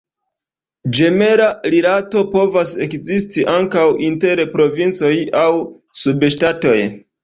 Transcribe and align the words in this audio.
Ĝemela 0.99 1.49
rilato 1.73 2.25
povas 2.33 2.73
ekzisti 2.87 3.47
ankaŭ 3.59 3.87
inter 4.11 4.45
provincoj 4.59 5.17
aŭ 5.47 5.49
subŝtatoj. 6.05 6.79